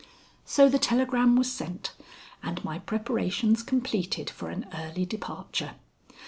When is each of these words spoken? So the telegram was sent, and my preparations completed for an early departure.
So 0.45 0.67
the 0.67 0.79
telegram 0.79 1.35
was 1.35 1.51
sent, 1.51 1.91
and 2.41 2.65
my 2.65 2.79
preparations 2.79 3.61
completed 3.61 4.31
for 4.31 4.49
an 4.49 4.65
early 4.73 5.05
departure. 5.05 5.75